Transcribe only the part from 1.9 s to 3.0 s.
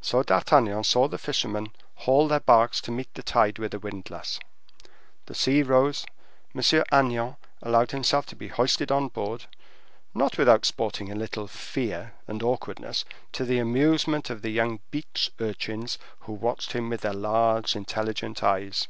haul their barks to